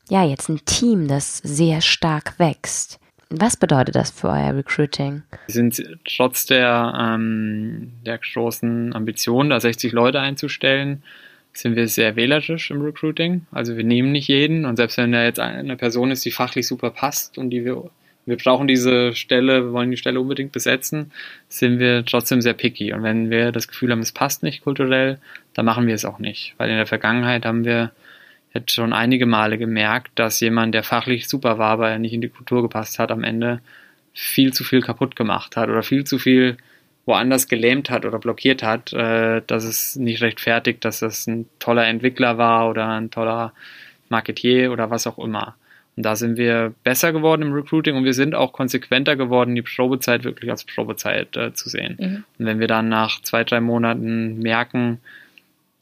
ja, 0.09 0.23
jetzt 0.23 0.49
ein 0.51 0.65
Team, 0.67 1.09
das 1.09 1.39
sehr 1.39 1.81
stark 1.81 2.39
wächst. 2.39 2.99
Was 3.41 3.57
bedeutet 3.57 3.97
das 3.97 4.11
für 4.11 4.29
euer 4.29 4.55
Recruiting? 4.55 5.23
Wir 5.47 5.53
sind 5.53 5.83
trotz 6.05 6.47
der, 6.47 6.95
ähm, 6.99 7.93
der 8.07 8.19
großen 8.19 8.95
Ambition, 8.95 9.51
da 9.51 9.59
60 9.59 9.93
Leute 9.93 10.21
einzustellen, 10.21 11.03
sind 11.53 11.77
wir 11.77 11.89
sehr 11.89 12.17
wählerisch 12.17 12.71
im 12.71 12.83
Recruiting. 12.83 13.47
Also 13.51 13.77
wir 13.77 13.85
nehmen 13.85 14.13
nicht 14.13 14.29
jeden 14.29 14.65
und 14.65 14.77
selbst 14.77 14.99
wenn 14.99 15.13
da 15.13 15.25
jetzt 15.25 15.41
eine 15.41 15.77
Person 15.77 16.11
ist, 16.11 16.25
die 16.25 16.31
fachlich 16.31 16.67
super 16.67 16.91
passt 16.91 17.39
und 17.39 17.51
die 17.51 17.65
wir, 17.65 17.91
wir 18.27 18.37
brauchen 18.37 18.67
diese 18.67 19.15
Stelle, 19.15 19.65
wir 19.65 19.73
wollen 19.73 19.91
die 19.91 19.97
Stelle 19.97 20.21
unbedingt 20.21 20.53
besetzen, 20.53 21.13
sind 21.49 21.79
wir 21.79 22.05
trotzdem 22.05 22.41
sehr 22.41 22.55
picky. 22.55 22.93
Und 22.93 23.03
wenn 23.03 23.31
wir 23.31 23.53
das 23.53 23.69
Gefühl 23.69 23.91
haben, 23.93 24.01
es 24.01 24.13
passt 24.13 24.43
nicht 24.43 24.63
kulturell, 24.63 25.19
dann 25.55 25.65
machen 25.65 25.87
wir 25.87 25.95
es 25.95 26.05
auch 26.05 26.19
nicht. 26.19 26.55
Weil 26.59 26.71
in 26.71 26.77
der 26.77 26.87
Vergangenheit 26.87 27.47
haben 27.47 27.65
wir 27.65 27.93
jetzt 28.55 28.73
schon 28.73 28.93
einige 28.93 29.27
Male 29.27 29.59
gemerkt, 29.59 30.13
dass 30.15 30.41
jemand, 30.41 30.75
der 30.75 30.85
fachlich 30.85 31.29
super 31.29 31.59
war, 31.59 31.71
aber 31.71 31.99
nicht 31.99 32.13
in 32.13 32.21
die 32.21 32.29
Kultur 32.29 32.63
gepasst 32.63 32.99
hat, 32.99 33.11
am 33.11 33.25
Ende 33.25 33.61
viel 34.13 34.53
zu 34.53 34.63
viel 34.63 34.81
kaputt 34.81 35.17
gemacht 35.17 35.57
hat 35.57 35.69
oder 35.69 35.83
viel 35.83 36.05
zu 36.05 36.19
viel 36.19 36.57
woanders 37.05 37.49
gelähmt 37.49 37.91
hat 37.91 38.07
oder 38.07 38.19
blockiert 38.19 38.63
hat, 38.63 38.93
äh, 38.93 39.43
dass 39.47 39.65
es 39.65 39.97
nicht 39.97 40.23
rechtfertigt, 40.23 40.85
dass 40.85 41.01
das 41.01 41.27
ein 41.27 41.47
toller 41.59 41.87
Entwickler 41.87 42.39
war 42.39 42.71
oder 42.71 42.89
ein 42.89 43.11
toller 43.11 43.53
Marketier 44.09 44.73
oder 44.73 44.91
was 44.91 45.07
auch 45.07 45.19
immer. 45.19 45.57
Und 45.97 46.05
da 46.05 46.17
sind 46.17 46.37
wir 46.37 46.73
besser 46.83 47.13
geworden 47.13 47.43
im 47.43 47.53
Recruiting 47.53 47.97
und 47.97 48.05
wir 48.05 48.15
sind 48.15 48.35
auch 48.35 48.53
konsequenter 48.53 49.17
geworden, 49.17 49.55
die 49.55 49.63
Probezeit 49.63 50.25
wirklich 50.25 50.51
als 50.51 50.65
Probezeit 50.65 51.37
äh, 51.37 51.53
zu 51.53 51.69
sehen. 51.69 51.97
Mhm. 52.01 52.25
Und 52.39 52.47
wenn 52.47 52.59
wir 52.59 52.67
dann 52.67 52.89
nach 52.89 53.21
zwei, 53.23 53.45
drei 53.45 53.61
Monaten 53.61 54.39
merken, 54.39 55.01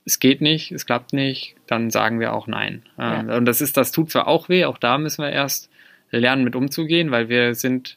es 0.05 0.19
geht 0.19 0.41
nicht, 0.41 0.73
es 0.73 0.87
klappt 0.87 1.13
nicht, 1.13 1.55
dann 1.67 1.91
sagen 1.91 2.21
wir 2.21 2.33
auch 2.33 2.47
nein. 2.47 2.83
Ähm, 2.99 3.29
ja. 3.29 3.37
Und 3.37 3.45
das 3.45 3.61
ist, 3.61 3.77
das 3.77 3.93
tut 3.93 4.11
zwar 4.11 4.29
auch 4.29 4.49
weh, 4.49 4.65
auch 4.65 4.79
da 4.79 4.99
müssen 4.99 5.23
wir 5.23 5.31
erst 5.31 5.71
lernen, 6.11 6.45
mit 6.45 6.57
umzugehen, 6.57 7.11
weil 7.11 7.29
wir 7.29 7.55
sind 7.55 7.97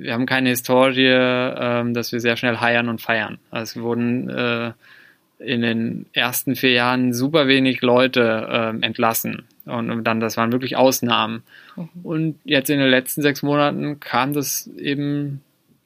wir 0.00 0.12
haben 0.12 0.26
keine 0.26 0.50
Historie, 0.50 1.08
ähm, 1.08 1.92
dass 1.92 2.12
wir 2.12 2.20
sehr 2.20 2.36
schnell 2.36 2.58
heiern 2.58 2.88
und 2.88 3.00
feiern. 3.00 3.38
Also 3.50 3.80
wir 3.80 3.82
wurden 3.82 4.28
äh, 4.28 4.72
in 5.38 5.62
den 5.62 6.06
ersten 6.12 6.56
vier 6.56 6.72
Jahren 6.72 7.12
super 7.12 7.46
wenig 7.46 7.80
Leute 7.80 8.48
ähm, 8.50 8.82
entlassen. 8.82 9.44
Und, 9.66 9.90
und, 9.90 10.04
dann, 10.04 10.20
das 10.20 10.36
waren 10.36 10.52
wirklich 10.52 10.76
Ausnahmen. 10.76 11.42
Mhm. 11.76 11.88
Und 12.02 12.40
jetzt 12.44 12.70
in 12.70 12.78
den 12.78 12.88
letzten 12.88 13.22
sechs 13.22 13.42
Monaten 13.42 14.00
kam 14.00 14.32
das 14.32 14.68
eben 14.78 15.42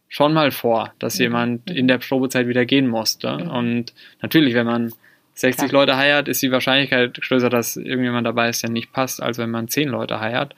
schon 0.08 0.32
mal 0.32 0.50
vor, 0.50 0.92
dass 0.98 1.16
mhm. 1.16 1.22
jemand 1.22 1.70
in 1.70 1.88
der 1.88 1.98
Probezeit 1.98 2.48
wieder 2.48 2.64
gehen 2.64 2.88
musste. 2.88 3.38
Mhm. 3.38 3.50
Und 3.50 3.94
natürlich, 4.20 4.54
wenn 4.54 4.66
man 4.66 4.92
60 5.34 5.68
Klar. 5.68 5.82
Leute 5.82 5.96
heiert, 5.96 6.28
ist 6.28 6.42
die 6.42 6.52
Wahrscheinlichkeit 6.52 7.20
größer, 7.20 7.50
dass 7.50 7.76
irgendjemand 7.76 8.26
dabei 8.26 8.48
ist, 8.48 8.62
der 8.62 8.70
nicht 8.70 8.92
passt, 8.92 9.22
als 9.22 9.38
wenn 9.38 9.50
man 9.50 9.68
10 9.68 9.88
Leute 9.88 10.20
heiert 10.20 10.54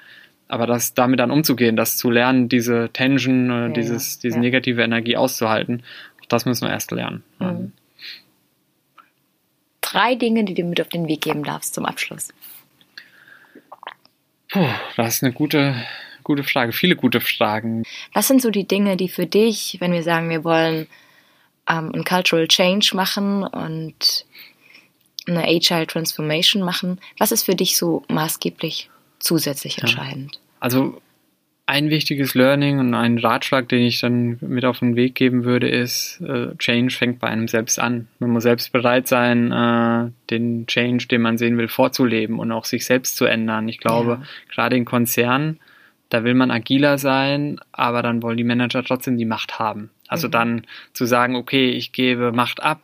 aber 0.48 0.66
das 0.66 0.94
damit 0.94 1.20
dann 1.20 1.30
umzugehen, 1.30 1.76
das 1.76 1.96
zu 1.96 2.10
lernen, 2.10 2.48
diese 2.48 2.90
Tension, 2.92 3.50
äh, 3.50 3.52
ja, 3.52 3.68
dieses, 3.68 4.18
diese 4.18 4.36
ja. 4.36 4.40
negative 4.40 4.82
Energie 4.82 5.16
auszuhalten, 5.16 5.82
das 6.28 6.44
müssen 6.44 6.66
wir 6.66 6.72
erst 6.72 6.90
lernen. 6.90 7.22
Mhm. 7.38 7.72
Drei 9.80 10.14
Dinge, 10.14 10.44
die 10.44 10.54
du 10.54 10.64
mit 10.64 10.80
auf 10.80 10.88
den 10.88 11.08
Weg 11.08 11.22
geben 11.22 11.44
darfst 11.44 11.74
zum 11.74 11.84
Abschluss. 11.84 12.28
Puh, 14.50 14.66
das 14.96 15.16
ist 15.16 15.22
eine 15.22 15.32
gute, 15.32 15.74
gute 16.22 16.44
Frage, 16.44 16.72
viele 16.72 16.96
gute 16.96 17.20
Fragen. 17.20 17.84
Was 18.12 18.28
sind 18.28 18.40
so 18.40 18.50
die 18.50 18.66
Dinge, 18.66 18.96
die 18.96 19.08
für 19.08 19.26
dich, 19.26 19.78
wenn 19.80 19.92
wir 19.92 20.02
sagen, 20.02 20.30
wir 20.30 20.44
wollen 20.44 20.86
ähm, 21.68 21.92
ein 21.94 22.04
Cultural 22.04 22.48
Change 22.48 22.92
machen 22.94 23.42
und 23.42 24.26
eine 25.26 25.44
Agile 25.44 25.86
Transformation 25.86 26.62
machen, 26.62 27.00
was 27.18 27.32
ist 27.32 27.44
für 27.44 27.54
dich 27.54 27.76
so 27.76 28.04
maßgeblich 28.08 28.90
zusätzlich 29.18 29.78
entscheidend. 29.78 30.38
Also 30.60 31.00
ein 31.66 31.88
wichtiges 31.88 32.34
Learning 32.34 32.78
und 32.78 32.92
ein 32.92 33.18
Ratschlag, 33.18 33.68
den 33.70 33.82
ich 33.82 34.00
dann 34.00 34.36
mit 34.40 34.66
auf 34.66 34.80
den 34.80 34.96
Weg 34.96 35.14
geben 35.14 35.44
würde, 35.44 35.68
ist, 35.68 36.20
äh, 36.20 36.54
Change 36.58 36.94
fängt 36.94 37.20
bei 37.20 37.28
einem 37.28 37.48
selbst 37.48 37.78
an. 37.78 38.08
Man 38.18 38.30
muss 38.30 38.42
selbst 38.42 38.70
bereit 38.70 39.08
sein, 39.08 39.50
äh, 39.50 40.10
den 40.30 40.66
Change, 40.66 41.06
den 41.08 41.22
man 41.22 41.38
sehen 41.38 41.56
will, 41.56 41.68
vorzuleben 41.68 42.38
und 42.38 42.52
auch 42.52 42.66
sich 42.66 42.84
selbst 42.84 43.16
zu 43.16 43.24
ändern. 43.24 43.66
Ich 43.68 43.78
glaube, 43.78 44.18
ja. 44.20 44.22
gerade 44.52 44.76
in 44.76 44.84
Konzernen, 44.84 45.58
da 46.10 46.22
will 46.22 46.34
man 46.34 46.50
agiler 46.50 46.98
sein, 46.98 47.58
aber 47.72 48.02
dann 48.02 48.22
wollen 48.22 48.36
die 48.36 48.44
Manager 48.44 48.84
trotzdem 48.84 49.16
die 49.16 49.24
Macht 49.24 49.58
haben. 49.58 49.90
Also 50.06 50.28
mhm. 50.28 50.32
dann 50.32 50.66
zu 50.92 51.06
sagen, 51.06 51.34
okay, 51.34 51.70
ich 51.70 51.92
gebe 51.92 52.30
Macht 52.30 52.62
ab, 52.62 52.82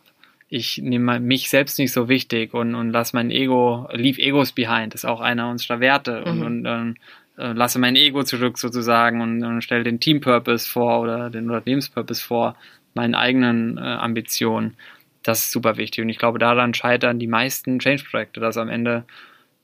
ich 0.53 0.79
nehme 0.79 1.21
mich 1.21 1.49
selbst 1.49 1.79
nicht 1.79 1.93
so 1.93 2.09
wichtig 2.09 2.53
und, 2.53 2.75
und 2.75 2.91
lass 2.91 3.13
mein 3.13 3.31
Ego, 3.31 3.87
leave 3.93 4.21
Egos 4.21 4.51
behind, 4.51 4.93
ist 4.93 5.05
auch 5.05 5.21
einer 5.21 5.49
unserer 5.49 5.79
Werte. 5.79 6.23
Mhm. 6.25 6.27
Und, 6.27 6.43
und 6.43 6.65
ähm, 6.65 6.95
äh, 7.37 7.53
lasse 7.53 7.79
mein 7.79 7.95
Ego 7.95 8.23
zurück 8.23 8.57
sozusagen 8.57 9.21
und, 9.21 9.41
und 9.45 9.61
stelle 9.63 9.85
den 9.85 10.01
Team 10.01 10.19
Purpose 10.19 10.69
vor 10.69 10.99
oder 10.99 11.29
den 11.29 11.49
Unternehmenspurpose 11.49 12.21
vor, 12.21 12.57
meinen 12.93 13.15
eigenen 13.15 13.77
äh, 13.77 13.81
Ambitionen. 13.81 14.75
Das 15.23 15.39
ist 15.39 15.51
super 15.53 15.77
wichtig 15.77 16.03
und 16.03 16.09
ich 16.09 16.17
glaube, 16.17 16.37
daran 16.37 16.73
scheitern 16.73 17.17
die 17.17 17.27
meisten 17.27 17.79
Change-Projekte, 17.79 18.41
dass 18.41 18.57
am 18.57 18.67
Ende 18.67 19.05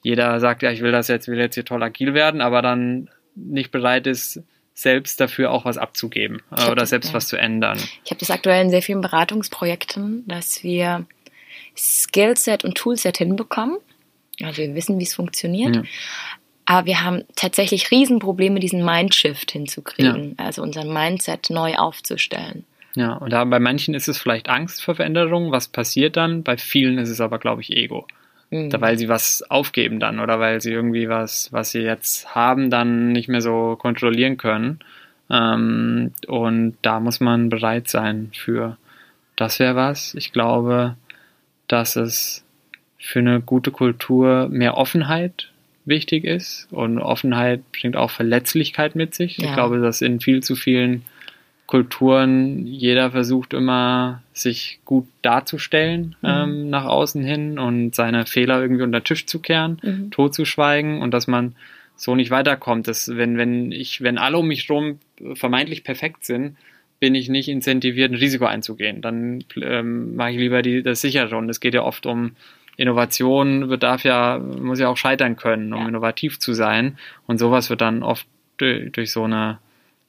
jeder 0.03 0.39
sagt, 0.39 0.63
ja, 0.63 0.71
ich 0.71 0.79
will 0.79 0.93
das 0.93 1.09
jetzt, 1.09 1.27
will 1.27 1.37
jetzt 1.37 1.55
hier 1.55 1.65
toll 1.65 1.83
agil 1.83 2.13
werden, 2.13 2.39
aber 2.39 2.61
dann 2.61 3.09
nicht 3.35 3.71
bereit 3.71 4.07
ist, 4.07 4.41
selbst 4.77 5.19
dafür 5.19 5.51
auch 5.51 5.65
was 5.65 5.79
abzugeben 5.79 6.43
äh, 6.55 6.69
oder 6.69 6.85
selbst 6.85 7.07
ja. 7.07 7.13
was 7.15 7.27
zu 7.27 7.35
ändern. 7.35 7.79
Ich 8.05 8.11
habe 8.11 8.19
das 8.19 8.29
aktuell 8.29 8.63
in 8.63 8.69
sehr 8.69 8.83
vielen 8.83 9.01
Beratungsprojekten, 9.01 10.23
dass 10.27 10.63
wir 10.63 11.05
Skillset 11.75 12.63
und 12.63 12.75
Toolset 12.75 13.17
hinbekommen. 13.17 13.77
Also 14.43 14.61
wir 14.61 14.75
wissen, 14.75 14.99
wie 14.99 15.03
es 15.03 15.15
funktioniert. 15.15 15.77
Ja. 15.77 15.83
Aber 16.65 16.85
wir 16.85 17.03
haben 17.03 17.23
tatsächlich 17.35 17.89
Riesenprobleme, 17.89 18.59
diesen 18.59 18.85
Mindshift 18.85 19.51
hinzukriegen, 19.51 20.35
ja. 20.37 20.45
also 20.45 20.61
unser 20.61 20.85
Mindset 20.85 21.49
neu 21.49 21.75
aufzustellen. 21.75 22.63
Ja, 22.93 23.13
und 23.13 23.31
da 23.31 23.43
bei 23.45 23.59
manchen 23.59 23.95
ist 23.95 24.07
es 24.07 24.19
vielleicht 24.19 24.47
Angst 24.47 24.83
vor 24.83 24.95
Veränderung. 24.95 25.51
Was 25.51 25.67
passiert 25.69 26.17
dann? 26.17 26.43
Bei 26.43 26.57
vielen 26.57 26.99
ist 26.99 27.09
es 27.09 27.19
aber, 27.19 27.39
glaube 27.39 27.61
ich, 27.61 27.71
Ego. 27.71 28.05
Mhm. 28.49 28.69
Da, 28.69 28.79
weil 28.81 28.97
sie 28.97 29.09
was 29.09 29.43
aufgeben 29.49 29.99
dann 29.99 30.19
oder 30.19 30.39
weil 30.39 30.61
sie 30.61 30.71
irgendwie 30.71 31.09
was, 31.09 31.51
was 31.51 31.71
sie 31.71 31.81
jetzt 31.81 32.33
haben, 32.33 32.69
dann 32.69 33.11
nicht 33.11 33.27
mehr 33.27 33.41
so 33.41 33.75
kontrollieren 33.77 34.37
können. 34.37 34.79
Ähm, 35.29 36.11
und 36.27 36.77
da 36.81 36.99
muss 36.99 37.19
man 37.19 37.49
bereit 37.49 37.89
sein 37.89 38.31
für. 38.33 38.77
Das 39.35 39.59
wäre 39.59 39.75
was. 39.75 40.15
Ich 40.15 40.31
glaube, 40.31 40.95
dass 41.67 41.95
es 41.95 42.43
für 42.97 43.19
eine 43.19 43.41
gute 43.41 43.71
Kultur 43.71 44.47
mehr 44.49 44.77
Offenheit 44.77 45.51
wichtig 45.85 46.23
ist. 46.23 46.67
Und 46.71 46.99
Offenheit 46.99 47.61
bringt 47.71 47.95
auch 47.95 48.11
Verletzlichkeit 48.11 48.95
mit 48.95 49.15
sich. 49.15 49.37
Ja. 49.37 49.45
Ich 49.45 49.53
glaube, 49.53 49.79
dass 49.79 50.01
in 50.01 50.19
viel 50.19 50.41
zu 50.41 50.55
vielen 50.55 51.03
Kulturen 51.67 52.65
jeder 52.65 53.11
versucht 53.11 53.53
immer, 53.53 54.23
sich 54.33 54.79
gut 54.85 55.05
darzustellen 55.21 56.15
mhm. 56.21 56.29
ähm, 56.29 56.69
nach 56.69 56.85
außen 56.85 57.23
hin 57.23 57.59
und 57.59 57.93
seine 57.93 58.25
Fehler 58.25 58.61
irgendwie 58.61 58.83
unter 58.83 59.01
den 59.01 59.03
Tisch 59.05 59.25
zu 59.25 59.39
kehren, 59.39 59.79
mhm. 59.83 60.09
totzuschweigen 60.09 61.01
und 61.01 61.11
dass 61.11 61.27
man 61.27 61.55
so 61.97 62.15
nicht 62.15 62.31
weiterkommt. 62.31 62.87
Dass 62.87 63.15
wenn, 63.15 63.37
wenn 63.37 63.73
ich, 63.73 64.01
wenn 64.01 64.17
alle 64.17 64.37
um 64.37 64.47
mich 64.47 64.69
herum 64.69 64.99
vermeintlich 65.33 65.83
perfekt 65.83 66.23
sind, 66.23 66.55
bin 66.99 67.15
ich 67.15 67.27
nicht 67.27 67.49
incentiviert, 67.49 68.11
ein 68.11 68.17
Risiko 68.17 68.45
einzugehen. 68.45 69.01
Dann 69.01 69.43
ähm, 69.61 70.15
mache 70.15 70.31
ich 70.31 70.37
lieber 70.37 70.61
die, 70.61 70.81
das 70.81 71.01
sichere. 71.01 71.35
Und 71.35 71.49
es 71.49 71.59
geht 71.59 71.73
ja 71.73 71.83
oft 71.83 72.05
um 72.05 72.31
Innovation 72.77 73.67
bedarf 73.67 74.03
ja, 74.03 74.39
muss 74.39 74.79
ja 74.79 74.87
auch 74.87 74.97
scheitern 74.97 75.35
können, 75.35 75.73
um 75.73 75.81
ja. 75.81 75.87
innovativ 75.89 76.39
zu 76.39 76.53
sein. 76.53 76.97
Und 77.25 77.39
sowas 77.39 77.69
wird 77.69 77.81
dann 77.81 78.03
oft 78.03 78.25
durch, 78.57 78.91
durch 78.91 79.11
so 79.11 79.23
eine, 79.23 79.57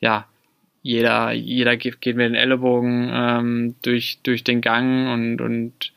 ja, 0.01 0.27
jeder, 0.89 1.33
jeder 1.33 1.77
geht, 1.77 2.01
geht 2.01 2.17
mit 2.17 2.25
den 2.25 2.35
Ellenbogen 2.35 3.11
ähm, 3.13 3.75
durch, 3.83 4.21
durch 4.23 4.43
den 4.43 4.63
Gang 4.63 5.13
und, 5.13 5.43
und 5.43 5.93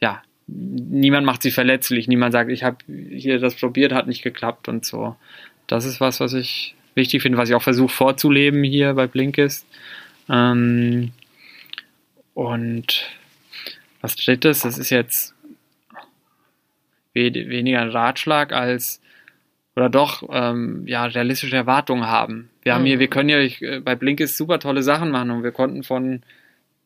ja, 0.00 0.22
niemand 0.46 1.26
macht 1.26 1.42
sich 1.42 1.52
verletzlich, 1.52 2.08
niemand 2.08 2.32
sagt, 2.32 2.50
ich 2.50 2.62
habe 2.62 2.78
hier 2.86 3.38
das 3.38 3.54
probiert, 3.54 3.92
hat 3.92 4.06
nicht 4.06 4.22
geklappt 4.22 4.66
und 4.66 4.86
so. 4.86 5.14
Das 5.66 5.84
ist 5.84 6.00
was, 6.00 6.20
was 6.20 6.32
ich 6.32 6.74
wichtig 6.94 7.20
finde, 7.20 7.36
was 7.36 7.50
ich 7.50 7.54
auch 7.54 7.62
versuche 7.62 7.92
vorzuleben 7.92 8.64
hier 8.64 8.94
bei 8.94 9.06
Blinkist. 9.06 9.66
Ähm, 10.30 11.10
und 12.32 13.10
was 14.00 14.16
drittes, 14.16 14.60
das 14.60 14.78
ist 14.78 14.88
jetzt 14.88 15.34
weniger 17.12 17.82
ein 17.82 17.90
Ratschlag 17.90 18.54
als 18.54 19.02
oder 19.76 19.90
doch 19.90 20.22
ähm, 20.32 20.84
ja 20.86 21.04
realistische 21.04 21.56
Erwartungen 21.56 22.06
haben. 22.06 22.48
Wir 22.64 22.74
haben 22.74 22.84
hier, 22.84 22.98
wir 22.98 23.08
können 23.08 23.28
ja 23.28 23.38
äh, 23.38 23.80
bei 23.80 23.94
Blinkist 23.94 24.36
super 24.36 24.58
tolle 24.58 24.82
Sachen 24.82 25.10
machen 25.10 25.30
und 25.30 25.44
wir 25.44 25.52
konnten 25.52 25.84
von 25.84 26.22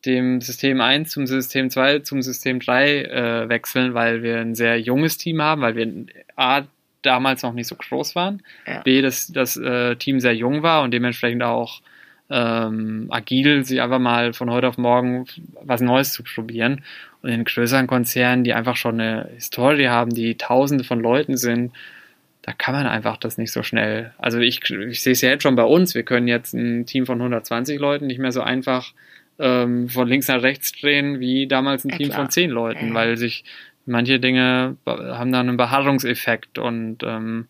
dem 0.05 0.41
System 0.41 0.79
1 0.79 1.09
zum 1.09 1.25
System 1.25 1.69
2 1.69 1.99
zum 1.99 2.21
System 2.21 2.59
3 2.59 3.03
äh, 3.03 3.49
wechseln, 3.49 3.93
weil 3.93 4.21
wir 4.21 4.39
ein 4.39 4.55
sehr 4.55 4.79
junges 4.79 5.17
Team 5.17 5.41
haben, 5.41 5.61
weil 5.61 5.75
wir 5.75 6.05
A 6.35 6.63
damals 7.01 7.43
noch 7.43 7.53
nicht 7.53 7.67
so 7.67 7.75
groß 7.75 8.15
waren, 8.15 8.43
ja. 8.67 8.81
B 8.81 9.01
dass 9.01 9.27
das 9.27 9.57
äh, 9.57 9.95
Team 9.95 10.19
sehr 10.19 10.35
jung 10.35 10.63
war 10.63 10.83
und 10.83 10.91
dementsprechend 10.91 11.43
auch 11.43 11.81
ähm, 12.29 13.07
agil, 13.09 13.65
sich 13.65 13.81
einfach 13.81 13.99
mal 13.99 14.33
von 14.33 14.51
heute 14.51 14.67
auf 14.67 14.77
morgen 14.77 15.25
was 15.61 15.81
Neues 15.81 16.13
zu 16.13 16.23
probieren. 16.23 16.83
Und 17.21 17.29
in 17.29 17.43
größeren 17.43 17.87
Konzernen, 17.87 18.43
die 18.43 18.53
einfach 18.53 18.75
schon 18.75 18.99
eine 18.99 19.29
Historie 19.33 19.87
haben, 19.87 20.11
die 20.11 20.35
tausende 20.35 20.83
von 20.83 20.99
Leuten 20.99 21.37
sind, 21.37 21.73
da 22.49 22.55
kann 22.57 22.73
man 22.73 22.87
einfach 22.87 23.17
das 23.17 23.37
nicht 23.37 23.51
so 23.51 23.61
schnell. 23.61 24.11
Also 24.17 24.39
ich, 24.39 24.59
ich 24.71 25.03
sehe 25.03 25.13
es 25.13 25.21
ja 25.21 25.29
jetzt 25.29 25.43
schon 25.43 25.55
bei 25.55 25.63
uns. 25.63 25.93
Wir 25.93 26.01
können 26.01 26.27
jetzt 26.27 26.55
ein 26.55 26.87
Team 26.87 27.05
von 27.05 27.19
120 27.19 27.79
Leuten 27.79 28.07
nicht 28.07 28.17
mehr 28.17 28.31
so 28.31 28.41
einfach 28.41 28.91
ähm, 29.37 29.87
von 29.87 30.07
links 30.07 30.27
nach 30.29 30.41
rechts 30.41 30.71
drehen 30.71 31.19
wie 31.19 31.45
damals 31.45 31.85
ein 31.85 31.89
ja, 31.89 31.97
Team 31.97 32.07
klar. 32.07 32.21
von 32.21 32.31
10 32.31 32.49
Leuten, 32.49 32.87
ja. 32.87 32.93
weil 32.95 33.17
sich 33.17 33.43
manche 33.85 34.19
Dinge 34.19 34.77
haben 34.87 35.31
dann 35.31 35.47
einen 35.47 35.57
Beharrungseffekt 35.57 36.57
und 36.57 37.03
ähm, 37.03 37.49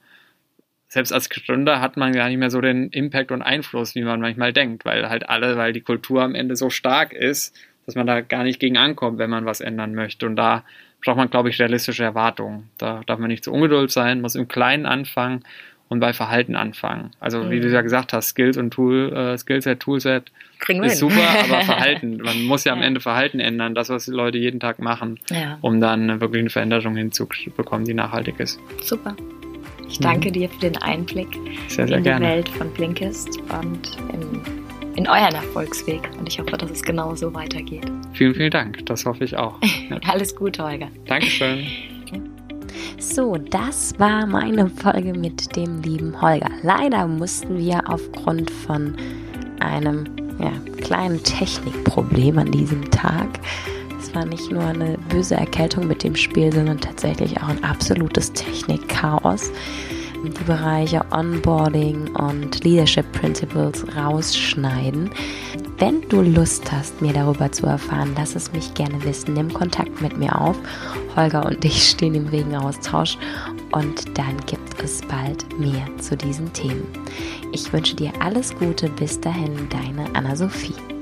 selbst 0.90 1.14
als 1.14 1.30
Gründer 1.30 1.80
hat 1.80 1.96
man 1.96 2.12
gar 2.12 2.28
nicht 2.28 2.38
mehr 2.38 2.50
so 2.50 2.60
den 2.60 2.90
Impact 2.90 3.32
und 3.32 3.42
Einfluss, 3.42 3.96
wie 3.96 4.04
man 4.04 4.20
manchmal 4.20 4.52
denkt, 4.52 4.84
weil 4.84 5.08
halt 5.08 5.30
alle, 5.30 5.56
weil 5.56 5.72
die 5.72 5.80
Kultur 5.80 6.24
am 6.24 6.36
Ende 6.36 6.58
so 6.58 6.70
stark 6.70 7.14
ist, 7.14 7.58
dass 7.86 7.96
man 7.96 8.06
da 8.06 8.20
gar 8.20 8.44
nicht 8.44 8.60
gegen 8.60 8.76
ankommt, 8.76 9.18
wenn 9.18 9.30
man 9.30 9.46
was 9.46 9.62
ändern 9.62 9.96
möchte. 9.96 10.26
Und 10.26 10.36
da 10.36 10.66
braucht 11.04 11.18
man, 11.18 11.30
glaube 11.30 11.50
ich, 11.50 11.60
realistische 11.60 12.04
Erwartungen. 12.04 12.70
Da 12.78 13.02
darf 13.06 13.20
man 13.20 13.30
nicht 13.30 13.44
zu 13.44 13.52
ungeduldig 13.52 13.92
sein, 13.92 14.22
muss 14.22 14.36
im 14.36 14.48
Kleinen 14.48 14.86
anfangen 14.86 15.44
und 15.90 16.00
bei 16.00 16.14
Verhalten 16.14 16.56
anfangen. 16.56 17.12
Also 17.20 17.44
mhm. 17.44 17.50
wie 17.50 17.60
du 17.60 17.70
ja 17.70 17.82
gesagt 17.82 18.14
hast, 18.14 18.30
Skills 18.30 18.58
und 18.58 18.72
Tool, 18.72 19.12
äh, 19.12 19.38
Skillset, 19.38 19.80
Toolset 19.80 20.32
Kriegen 20.60 20.84
ist 20.84 21.00
super, 21.00 21.16
aber 21.44 21.62
Verhalten. 21.66 22.18
Man 22.18 22.44
muss 22.44 22.64
ja 22.64 22.74
am 22.74 22.82
Ende 22.82 23.00
Verhalten 23.00 23.40
ändern, 23.40 23.74
das, 23.74 23.90
was 23.90 24.06
die 24.06 24.12
Leute 24.12 24.38
jeden 24.38 24.60
Tag 24.60 24.80
machen, 24.80 25.20
ja. 25.30 25.58
um 25.62 25.82
dann 25.82 26.22
wirklich 26.22 26.42
eine 26.42 26.50
Veränderung 26.50 26.96
hinzubekommen, 26.96 27.86
die 27.86 27.94
nachhaltig 27.94 28.40
ist. 28.40 28.60
Super. 28.84 29.16
Ich 29.88 30.00
danke 30.00 30.30
mhm. 30.30 30.34
dir 30.34 30.50
für 30.50 30.60
den 30.60 30.78
Einblick 30.78 31.28
sehr, 31.68 31.88
sehr 31.88 31.98
in 31.98 32.04
gerne. 32.04 32.26
die 32.26 32.32
Welt 32.32 32.50
von 32.50 32.72
Blinkist 32.74 33.40
und 33.40 33.98
in, 34.14 34.42
in 34.96 35.08
euren 35.08 35.36
Erfolgsweg. 35.36 36.10
Und 36.18 36.28
ich 36.28 36.40
hoffe, 36.40 36.58
dass 36.58 36.72
es 36.72 36.82
genau 36.82 37.16
so 37.16 37.34
weitergeht. 37.34 37.86
Vielen, 38.14 38.36
vielen 38.36 38.52
Dank. 38.52 38.86
Das 38.86 39.06
hoffe 39.06 39.24
ich 39.24 39.36
auch. 39.38 39.56
Ja. 39.90 39.98
Alles 40.08 40.36
Gute, 40.36 40.64
Holger. 40.64 40.90
Dankeschön. 41.06 41.66
So, 42.98 43.38
das 43.38 43.98
war 43.98 44.26
meine 44.26 44.70
Folge 44.70 45.14
mit 45.14 45.56
dem 45.56 45.82
lieben 45.82 46.22
Holger. 46.22 46.50
Leider 46.64 47.08
mussten 47.08 47.58
wir 47.58 47.82
aufgrund 47.88 48.52
von 48.52 48.96
einem 49.60 50.06
ja, 50.40 50.52
kleinen 50.82 51.24
Technikproblem 51.24 52.38
an 52.38 52.52
diesem 52.52 52.90
Tag 52.92 53.40
es 54.10 54.16
war 54.16 54.26
nicht 54.26 54.50
nur 54.52 54.64
eine 54.64 54.98
böse 55.10 55.36
Erkältung 55.36 55.88
mit 55.88 56.04
dem 56.04 56.16
Spiel, 56.16 56.52
sondern 56.52 56.80
tatsächlich 56.80 57.38
auch 57.38 57.50
ein 57.50 57.64
absolutes 57.64 58.34
Technikchaos. 58.34 59.52
Die 60.24 60.44
Bereiche 60.44 61.02
Onboarding 61.12 62.16
und 62.16 62.64
Leadership 62.64 63.10
Principles 63.14 63.86
rausschneiden. 63.96 65.10
Wenn 65.78 66.02
du 66.10 66.22
Lust 66.22 66.72
hast, 66.72 67.02
mir 67.02 67.14
darüber 67.14 67.52
zu 67.52 67.66
erfahren, 67.66 68.14
lass 68.18 68.36
es 68.36 68.52
mich 68.52 68.74
gerne 68.74 69.02
wissen. 69.04 69.34
Nimm 69.34 69.54
Kontakt 69.54 70.02
mit 70.02 70.18
mir 70.18 70.40
auf. 70.40 70.58
Holger 71.16 71.46
und 71.46 71.64
ich 71.64 71.90
stehen 71.90 72.16
im 72.16 72.28
regen 72.28 72.56
Austausch 72.56 73.18
und 73.72 74.18
dann 74.18 74.38
gibt 74.46 74.82
es 74.84 75.02
bald 75.02 75.58
mehr 75.60 75.88
zu 76.00 76.18
diesen 76.18 76.52
Themen. 76.54 76.86
Ich 77.54 77.72
wünsche 77.72 77.96
dir 77.96 78.12
alles 78.20 78.54
Gute. 78.58 78.90
Bis 78.90 79.20
dahin, 79.20 79.70
deine 79.70 80.14
Anna-Sophie. 80.16 80.99